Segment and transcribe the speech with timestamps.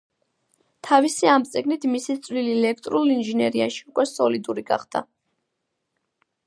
[0.87, 5.05] თავისი ამ წიგნით მისი წვლილი ელექტრულ ინჟინერიაში უკვე სოლიდური გახდა.